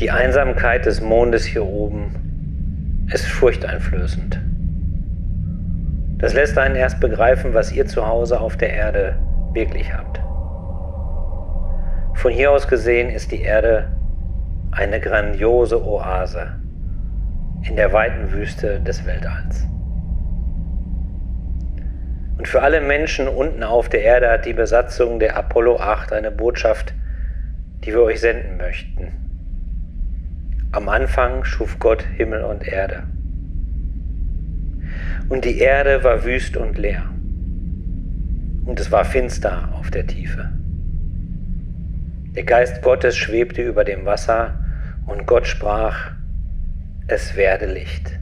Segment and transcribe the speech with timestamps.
[0.00, 4.40] Die Einsamkeit des Mondes hier oben ist furchteinflößend.
[6.16, 9.16] Das lässt einen erst begreifen, was ihr zu Hause auf der Erde
[9.52, 10.18] wirklich habt.
[12.14, 13.88] Von hier aus gesehen ist die Erde
[14.70, 16.46] eine grandiose Oase
[17.68, 19.66] in der weiten Wüste des Weltalls.
[22.38, 26.30] Und für alle Menschen unten auf der Erde hat die Besatzung der Apollo 8 eine
[26.30, 26.94] Botschaft,
[27.84, 29.19] die wir euch senden möchten.
[30.72, 33.02] Am Anfang schuf Gott Himmel und Erde.
[35.28, 37.10] Und die Erde war wüst und leer.
[38.64, 40.48] Und es war finster auf der Tiefe.
[42.36, 44.64] Der Geist Gottes schwebte über dem Wasser
[45.06, 46.12] und Gott sprach,
[47.08, 48.12] es werde Licht.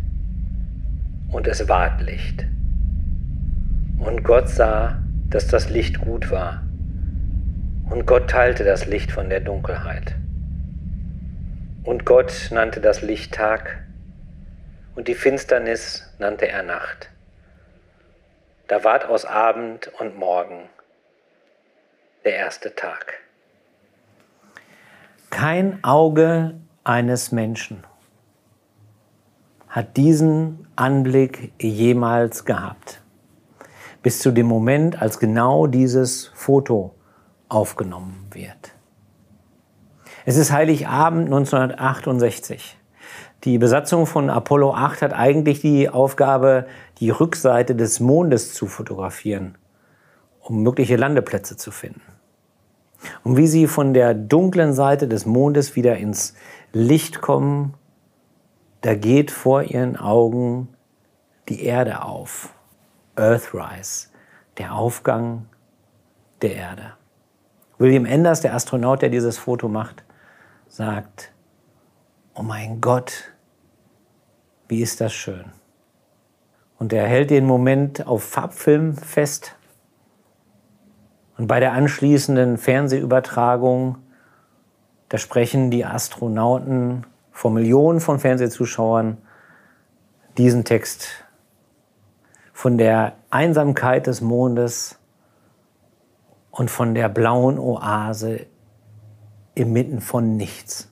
[1.30, 2.46] Und es ward Licht.
[3.98, 6.62] Und Gott sah, dass das Licht gut war.
[7.90, 10.16] Und Gott teilte das Licht von der Dunkelheit.
[11.88, 13.82] Und Gott nannte das Licht Tag
[14.94, 17.08] und die Finsternis nannte er Nacht.
[18.66, 20.68] Da ward aus Abend und Morgen
[22.26, 23.14] der erste Tag.
[25.30, 27.86] Kein Auge eines Menschen
[29.70, 33.00] hat diesen Anblick jemals gehabt
[34.02, 36.94] bis zu dem Moment, als genau dieses Foto
[37.48, 38.77] aufgenommen wird.
[40.28, 42.76] Es ist Heiligabend 1968.
[43.44, 46.66] Die Besatzung von Apollo 8 hat eigentlich die Aufgabe,
[46.98, 49.56] die Rückseite des Mondes zu fotografieren,
[50.42, 52.02] um mögliche Landeplätze zu finden.
[53.24, 56.34] Und wie sie von der dunklen Seite des Mondes wieder ins
[56.74, 57.72] Licht kommen,
[58.82, 60.68] da geht vor ihren Augen
[61.48, 62.52] die Erde auf.
[63.16, 64.08] Earthrise,
[64.58, 65.46] der Aufgang
[66.42, 66.92] der Erde.
[67.78, 70.04] William Enders, der Astronaut, der dieses Foto macht,
[70.68, 71.32] sagt,
[72.34, 73.32] oh mein Gott,
[74.68, 75.46] wie ist das schön.
[76.78, 79.56] Und er hält den Moment auf Farbfilm fest.
[81.36, 83.98] Und bei der anschließenden Fernsehübertragung,
[85.08, 89.18] da sprechen die Astronauten vor Millionen von Fernsehzuschauern
[90.36, 91.24] diesen Text
[92.52, 94.98] von der Einsamkeit des Mondes
[96.50, 98.46] und von der blauen Oase
[99.58, 100.90] inmitten von nichts.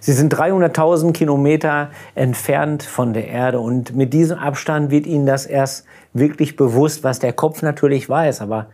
[0.00, 5.46] Sie sind 300.000 Kilometer entfernt von der Erde und mit diesem Abstand wird Ihnen das
[5.46, 8.68] erst wirklich bewusst, was der Kopf natürlich weiß, aber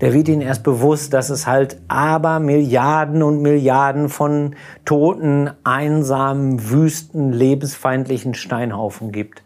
[0.00, 6.70] der wird ihnen erst bewusst, dass es halt aber Milliarden und Milliarden von toten, einsamen,
[6.70, 9.42] wüsten, lebensfeindlichen Steinhaufen gibt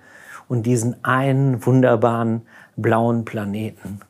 [0.49, 2.43] und diesen einen wunderbaren
[2.77, 4.01] blauen Planeten,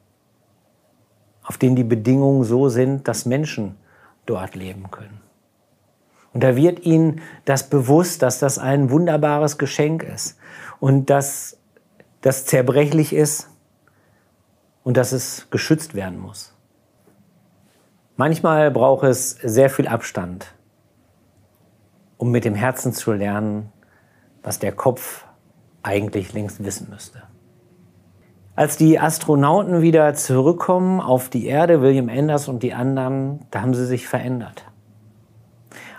[1.49, 3.77] auf dem die Bedingungen so sind, dass Menschen
[4.27, 5.21] dort leben können.
[6.35, 10.39] Und da wird ihnen das bewusst, dass das ein wunderbares Geschenk ist
[10.79, 11.57] und dass
[12.21, 13.49] das zerbrechlich ist
[14.85, 16.55] und dass es geschützt werden muss.
[18.17, 20.55] Manchmal braucht es sehr viel Abstand,
[22.19, 23.73] um mit dem Herzen zu lernen,
[24.43, 25.25] was der Kopf
[25.83, 27.23] eigentlich längst wissen müsste.
[28.59, 33.73] Als die Astronauten wieder zurückkommen auf die Erde, William Enders und die anderen, da haben
[33.73, 34.65] sie sich verändert.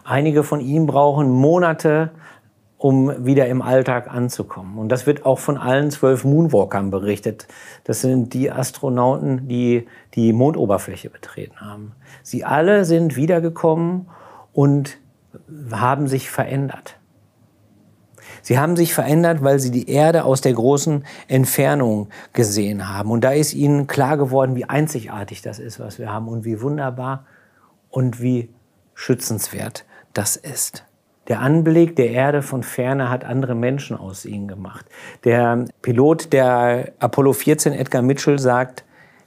[0.04, 2.12] Einige von ihnen brauchen Monate,
[2.78, 4.78] um wieder im Alltag anzukommen.
[4.78, 7.48] Und das wird auch von allen zwölf Moonwalkern berichtet.
[7.86, 11.94] Das sind die Astronauten, die die Mondoberfläche betreten haben.
[12.24, 14.10] Sie alle sind wiedergekommen
[14.52, 14.98] und
[15.72, 16.99] haben sich verändert.
[18.42, 23.12] Sie haben sich verändert, weil sie die Erde aus der großen Entfernung gesehen haben.
[23.12, 26.62] Und da ist ihnen klar geworden, wie einzigartig das ist, was wir haben und wie
[26.62, 27.26] wunderbar
[27.90, 28.50] und wie
[28.94, 30.86] schützenswert das ist.
[31.28, 34.86] Der Anblick der Erde von ferne hat andere Menschen aus ihnen gemacht.
[35.24, 38.84] Der Pilot der Apollo 14, Edgar Mitchell, sagt,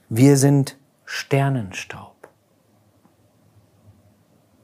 [0.09, 2.13] wir sind Sternenstaub.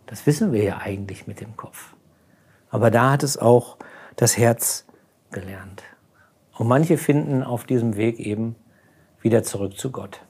[0.06, 1.96] Das wissen wir ja eigentlich mit dem Kopf.
[2.72, 3.78] Aber da hat es auch
[4.20, 4.86] das Herz
[5.32, 5.84] gelernt.
[6.58, 8.56] Und manche finden auf diesem Weg eben
[9.22, 10.22] wieder zurück zu Gott.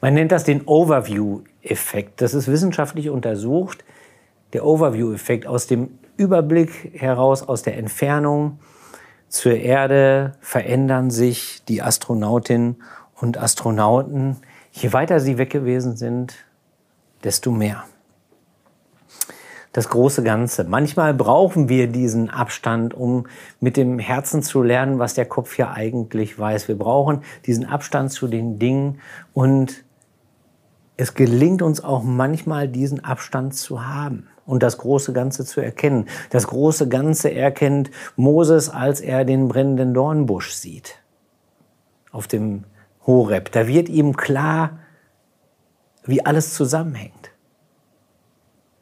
[0.00, 2.20] Man nennt das den Overview-Effekt.
[2.20, 3.84] Das ist wissenschaftlich untersucht.
[4.52, 8.60] Der Overview-Effekt aus dem Überblick heraus aus der Entfernung
[9.28, 12.76] zur Erde verändern sich die Astronautinnen
[13.16, 14.36] und Astronauten.
[14.70, 16.34] Je weiter sie weg gewesen sind,
[17.24, 17.84] desto mehr.
[19.72, 20.64] Das große Ganze.
[20.64, 23.26] Manchmal brauchen wir diesen Abstand, um
[23.60, 26.68] mit dem Herzen zu lernen, was der Kopf ja eigentlich weiß.
[26.68, 29.00] Wir brauchen diesen Abstand zu den Dingen
[29.34, 29.84] und
[30.96, 36.06] es gelingt uns auch manchmal, diesen Abstand zu haben und das große Ganze zu erkennen.
[36.30, 40.98] Das große Ganze erkennt Moses, als er den brennenden Dornbusch sieht
[42.10, 42.64] auf dem
[43.06, 43.52] Horeb.
[43.52, 44.78] Da wird ihm klar,
[46.04, 47.30] wie alles zusammenhängt.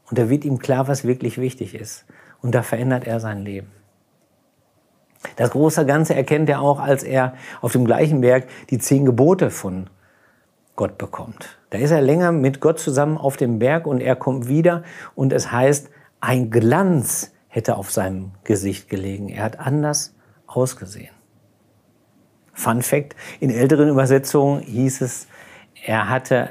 [0.09, 2.05] Und da wird ihm klar, was wirklich wichtig ist.
[2.41, 3.71] Und da verändert er sein Leben.
[5.37, 9.51] Das große Ganze erkennt er auch, als er auf dem gleichen Berg die zehn Gebote
[9.51, 9.91] von
[10.77, 11.59] Gott bekommt.
[11.71, 15.33] Da ist er länger mit Gott zusammen auf dem Berg und er kommt wieder und
[15.33, 19.29] es heißt, ein Glanz hätte auf seinem Gesicht gelegen.
[19.29, 20.15] Er hat anders
[20.47, 21.15] ausgesehen.
[22.53, 25.27] Fun Fact, in älteren Übersetzungen hieß es,
[25.85, 26.51] er hatte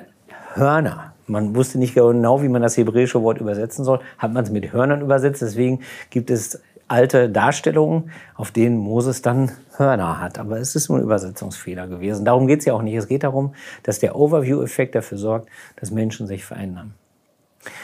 [0.53, 1.14] Hörner.
[1.27, 4.71] Man wusste nicht genau, wie man das hebräische Wort übersetzen soll, hat man es mit
[4.71, 5.41] Hörnern übersetzt.
[5.41, 10.37] Deswegen gibt es alte Darstellungen, auf denen Moses dann Hörner hat.
[10.37, 12.25] Aber es ist nur ein Übersetzungsfehler gewesen.
[12.25, 12.95] Darum geht es ja auch nicht.
[12.95, 16.93] Es geht darum, dass der Overview-Effekt dafür sorgt, dass Menschen sich verändern.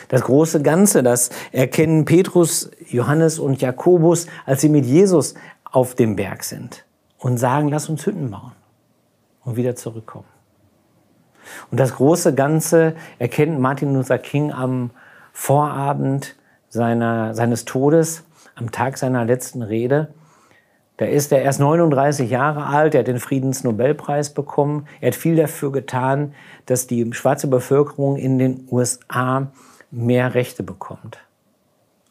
[0.10, 5.34] Das große Ganze, das erkennen Petrus, Johannes und Jakobus, als sie mit Jesus
[5.64, 6.86] auf dem Berg sind
[7.18, 8.52] und sagen, lass uns Hütten bauen
[9.44, 10.26] und wieder zurückkommen.
[11.70, 14.92] Und das große Ganze erkennt Martin Luther King am
[15.34, 16.36] Vorabend
[16.70, 18.24] seiner, seines Todes,
[18.56, 20.14] am Tag seiner letzten Rede.
[20.98, 24.88] Da ist er erst 39 Jahre alt, er hat den Friedensnobelpreis bekommen.
[25.00, 26.34] Er hat viel dafür getan,
[26.68, 29.52] dass die schwarze Bevölkerung in den USA
[29.90, 31.18] mehr Rechte bekommt.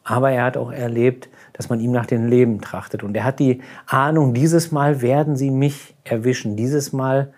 [0.03, 3.05] Aber er hat auch erlebt, dass man ihm nach dem Leben trachtet.
[3.05, 6.57] Und er hat die Ahnung, dieses Mal werden sie mich erwischen.
[6.57, 7.33] Dieses Mal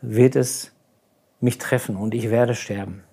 [0.00, 0.73] wird es
[1.44, 3.04] mich treffen und ich werde sterben.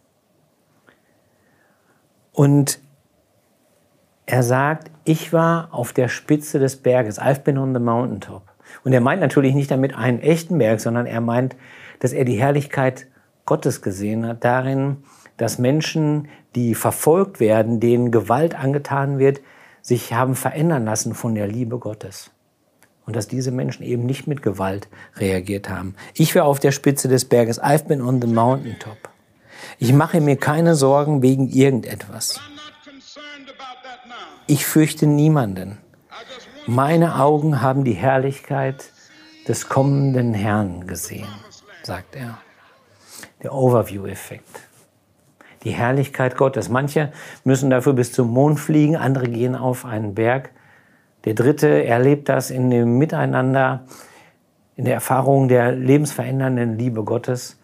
[2.32, 2.80] Und
[4.26, 7.20] er sagt, ich war auf der Spitze des Berges.
[7.20, 8.44] I've been on the mountaintop.
[8.86, 11.58] Und er meint natürlich nicht damit einen echten Berg, sondern er meint,
[12.00, 13.08] dass er die Herrlichkeit
[13.46, 15.04] Gottes gesehen hat darin,
[15.36, 19.42] dass Menschen, die verfolgt werden, denen Gewalt angetan wird,
[19.82, 22.32] sich haben verändern lassen von der Liebe Gottes.
[23.12, 24.88] Und dass diese Menschen eben nicht mit Gewalt
[25.18, 25.96] reagiert haben.
[26.14, 27.62] Ich war auf der Spitze des Berges.
[27.62, 29.10] I've been on the mountaintop.
[29.80, 32.40] Ich mache mir keine Sorgen wegen irgendetwas.
[34.48, 35.78] Ich fürchte niemanden.
[36.68, 38.86] Meine Augen haben die Herrlichkeit
[39.46, 41.28] des kommenden Herrn gesehen,
[41.84, 42.38] sagt er.
[43.44, 44.62] Der Overview-Effekt.
[45.66, 46.70] Die Herrlichkeit Gottes.
[46.70, 47.12] Manche
[47.44, 50.52] müssen dafür bis zum Mond fliegen, andere gehen auf einen Berg.
[51.26, 53.86] Der dritte erlebt das in dem Miteinander,
[54.76, 57.60] in der Erfahrung der lebensverändernden Liebe Gottes.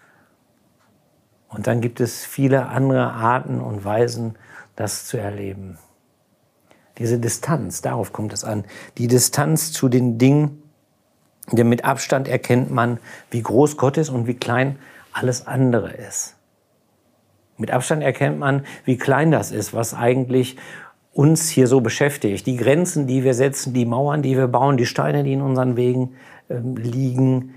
[1.50, 4.36] Und dann gibt es viele andere Arten und Weisen,
[4.76, 5.78] das zu erleben.
[6.98, 8.66] Diese Distanz, darauf kommt es an.
[8.98, 10.62] Die Distanz zu den Dingen,
[11.52, 13.00] denn mit Abstand erkennt man,
[13.32, 14.78] wie groß Gott ist und wie klein
[15.14, 16.36] alles andere ist.
[17.58, 20.58] Mit Abstand erkennt man, wie klein das ist, was eigentlich
[21.18, 22.46] uns hier so beschäftigt.
[22.46, 25.76] Die Grenzen, die wir setzen, die Mauern, die wir bauen, die Steine, die in unseren
[25.76, 26.14] Wegen
[26.48, 27.56] äh, liegen.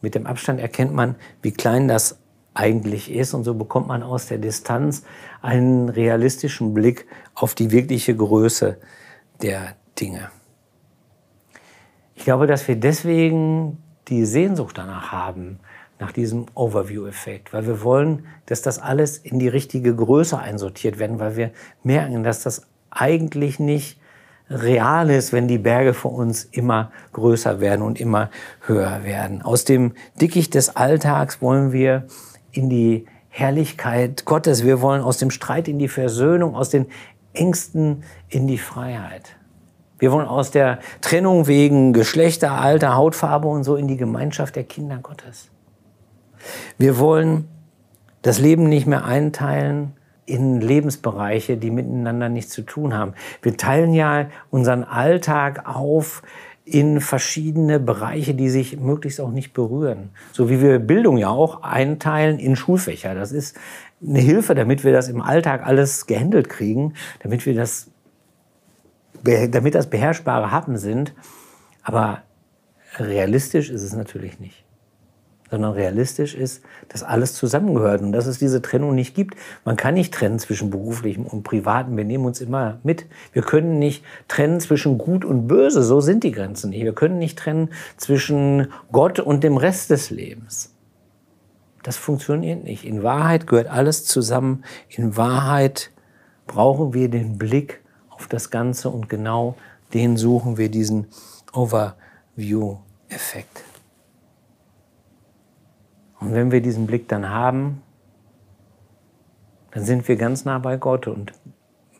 [0.00, 2.18] Mit dem Abstand erkennt man, wie klein das
[2.52, 3.34] eigentlich ist.
[3.34, 5.04] Und so bekommt man aus der Distanz
[5.42, 8.78] einen realistischen Blick auf die wirkliche Größe
[9.40, 10.28] der Dinge.
[12.16, 13.78] Ich glaube, dass wir deswegen
[14.08, 15.60] die Sehnsucht danach haben,
[16.04, 21.18] nach diesem Overview-Effekt, weil wir wollen, dass das alles in die richtige Größe einsortiert werden,
[21.18, 21.50] weil wir
[21.82, 23.98] merken, dass das eigentlich nicht
[24.50, 28.28] real ist, wenn die Berge vor uns immer größer werden und immer
[28.66, 29.40] höher werden.
[29.40, 32.06] Aus dem Dickicht des Alltags wollen wir
[32.52, 34.62] in die Herrlichkeit Gottes.
[34.62, 36.84] Wir wollen aus dem Streit in die Versöhnung, aus den
[37.32, 39.36] Ängsten in die Freiheit.
[39.98, 44.64] Wir wollen aus der Trennung wegen Geschlechter, Alter, Hautfarbe und so in die Gemeinschaft der
[44.64, 45.48] Kinder Gottes.
[46.78, 47.48] Wir wollen
[48.22, 49.92] das Leben nicht mehr einteilen
[50.26, 53.12] in Lebensbereiche, die miteinander nichts zu tun haben.
[53.42, 56.22] Wir teilen ja unseren Alltag auf
[56.64, 60.10] in verschiedene Bereiche, die sich möglichst auch nicht berühren.
[60.32, 63.14] So wie wir Bildung ja auch einteilen in Schulfächer.
[63.14, 63.58] Das ist
[64.02, 67.90] eine Hilfe, damit wir das im Alltag alles gehandelt kriegen, damit wir das,
[69.22, 71.12] damit das beherrschbare Happen sind.
[71.82, 72.22] Aber
[72.96, 74.64] realistisch ist es natürlich nicht
[75.50, 79.36] sondern realistisch ist, dass alles zusammengehört und dass es diese Trennung nicht gibt.
[79.64, 81.96] Man kann nicht trennen zwischen beruflichem und privatem.
[81.96, 83.06] Wir nehmen uns immer mit.
[83.32, 85.82] Wir können nicht trennen zwischen Gut und Böse.
[85.82, 86.84] So sind die Grenzen nicht.
[86.84, 90.74] Wir können nicht trennen zwischen Gott und dem Rest des Lebens.
[91.82, 92.84] Das funktioniert nicht.
[92.84, 94.64] In Wahrheit gehört alles zusammen.
[94.88, 95.90] In Wahrheit
[96.46, 99.56] brauchen wir den Blick auf das Ganze und genau
[99.92, 101.06] den suchen wir diesen
[101.52, 103.63] Overview-Effekt.
[106.24, 107.82] Und wenn wir diesen Blick dann haben,
[109.72, 111.32] dann sind wir ganz nah bei Gott und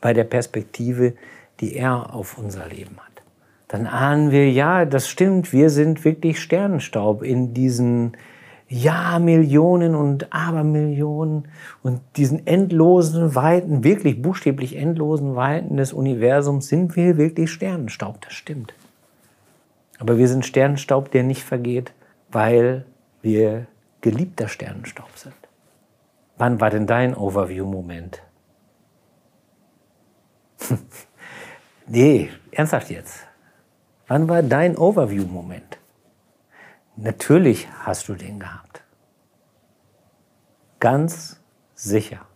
[0.01, 1.13] bei der Perspektive,
[1.59, 3.23] die er auf unser Leben hat.
[3.67, 8.17] Dann ahnen wir, ja, das stimmt, wir sind wirklich Sternenstaub in diesen
[8.67, 11.47] ja, Millionen und Abermillionen
[11.83, 18.33] und diesen endlosen Weiten, wirklich buchstäblich endlosen Weiten des Universums sind wir wirklich Sternenstaub, das
[18.33, 18.73] stimmt.
[19.99, 21.93] Aber wir sind Sternenstaub, der nicht vergeht,
[22.31, 22.85] weil
[23.21, 23.67] wir
[24.05, 25.33] geliebter Sternenstaub sind.
[26.37, 28.21] Wann war denn dein Overview-Moment?
[31.87, 33.25] nee, ernsthaft jetzt.
[34.05, 35.79] Wann war dein Overview-Moment?
[36.95, 38.83] Natürlich hast du den gehabt.
[40.79, 41.41] Ganz
[41.73, 42.27] sicher.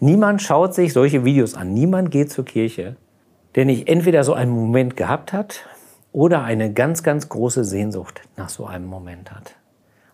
[0.00, 1.74] Niemand schaut sich solche Videos an.
[1.74, 2.96] Niemand geht zur Kirche,
[3.56, 5.66] der nicht entweder so einen Moment gehabt hat
[6.12, 9.54] oder eine ganz, ganz große Sehnsucht nach so einem Moment hat.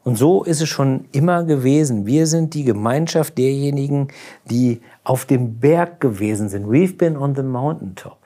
[0.05, 2.05] Und so ist es schon immer gewesen.
[2.05, 4.09] Wir sind die Gemeinschaft derjenigen,
[4.51, 6.67] die auf dem Berg gewesen sind.
[6.67, 8.19] We've been on the mountaintop.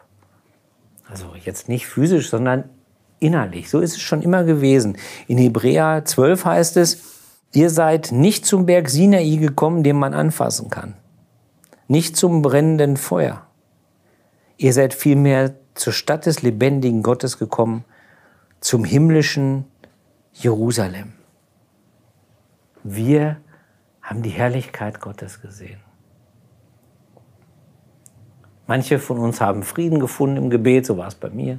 [1.09, 2.65] Also jetzt nicht physisch, sondern
[3.21, 3.71] innerlich.
[3.71, 4.99] So ist es schon immer gewesen.
[5.29, 6.99] In Hebräer 12 heißt es,
[7.53, 10.95] ihr seid nicht zum Berg Sinai gekommen, den man anfassen kann.
[11.87, 13.47] Nicht zum brennenden Feuer.
[14.57, 17.85] Ihr seid vielmehr zur Stadt des lebendigen Gottes gekommen,
[18.61, 19.65] zum himmlischen
[20.33, 21.13] Jerusalem.
[22.85, 23.39] Wir
[24.03, 25.81] haben die Herrlichkeit Gottes gesehen.
[28.67, 31.59] Manche von uns haben Frieden gefunden im Gebet, so war es bei mir.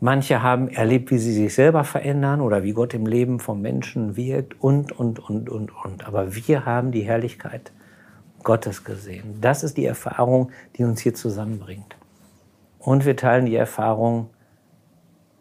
[0.00, 4.16] Manche haben erlebt, wie sie sich selber verändern oder wie Gott im Leben vom Menschen
[4.16, 6.06] wirkt und, und, und, und, und.
[6.06, 7.72] Aber wir haben die Herrlichkeit
[8.42, 9.40] Gottes gesehen.
[9.40, 11.96] Das ist die Erfahrung, die uns hier zusammenbringt.
[12.78, 14.30] Und wir teilen die Erfahrung,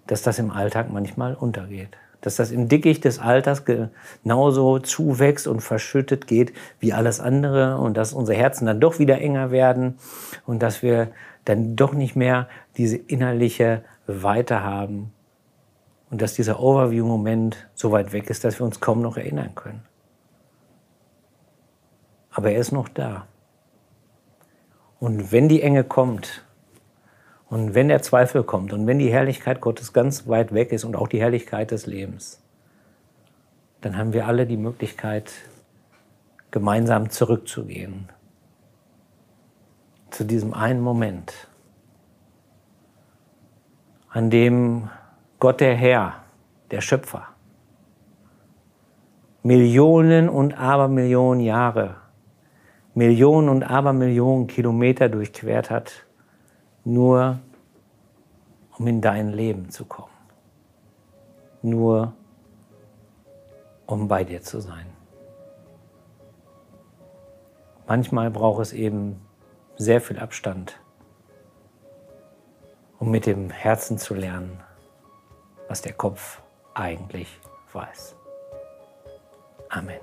[0.08, 5.62] dass das im Alltag manchmal untergeht dass das im Dickicht des Alters genauso zuwächst und
[5.62, 9.98] verschüttet geht wie alles andere und dass unsere Herzen dann doch wieder enger werden
[10.46, 11.10] und dass wir
[11.46, 12.48] dann doch nicht mehr
[12.78, 15.12] diese innerliche Weite haben
[16.10, 19.84] und dass dieser Overview-Moment so weit weg ist, dass wir uns kaum noch erinnern können.
[22.32, 23.28] Aber er ist noch da.
[25.00, 26.46] Und wenn die Enge kommt,
[27.52, 30.96] und wenn der Zweifel kommt und wenn die Herrlichkeit Gottes ganz weit weg ist und
[30.96, 32.42] auch die Herrlichkeit des Lebens,
[33.82, 35.34] dann haben wir alle die Möglichkeit,
[36.50, 38.08] gemeinsam zurückzugehen.
[40.12, 41.50] Zu diesem einen Moment,
[44.08, 44.90] an dem
[45.40, 46.24] Gott der Herr,
[46.72, 47.28] der Schöpfer,
[49.44, 51.98] Millionen und Abermillionen Jahre,
[52.94, 56.06] Millionen und Abermillionen Kilometer durchquert hat,
[56.84, 57.40] nur
[58.78, 60.12] um in dein Leben zu kommen.
[61.62, 62.14] Nur
[63.86, 64.88] um bei dir zu sein.
[67.88, 69.22] Manchmal braucht es eben
[69.76, 70.80] sehr viel Abstand,
[73.00, 74.60] um mit dem Herzen zu lernen,
[75.68, 76.42] was der Kopf
[76.74, 77.40] eigentlich
[77.74, 78.16] weiß.
[79.70, 80.00] Amen.